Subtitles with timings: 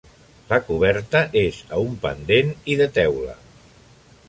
[0.51, 3.39] La coberta és a un pendent i de teula.